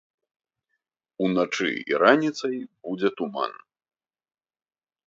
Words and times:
Уначы 1.27 1.69
і 1.91 2.01
раніцай 2.05 2.57
будзе 2.89 3.09
туман. 3.21 3.53